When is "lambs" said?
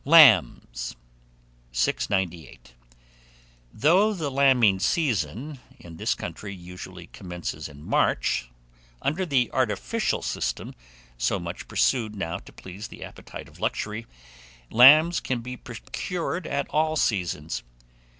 0.03-0.95, 14.71-15.19